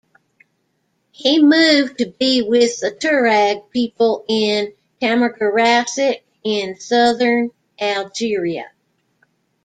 [1.11, 8.71] He moved to be with the Tuareg people, in Tamanghasset in southern Algeria.